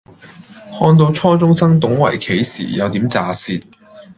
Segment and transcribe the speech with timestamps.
[0.79, 3.53] 看到初中生懂圍棋時有點咋舌